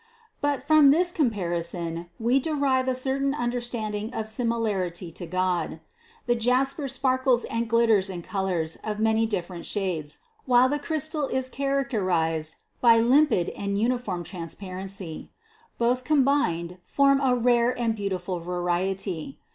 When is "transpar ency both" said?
14.23-16.03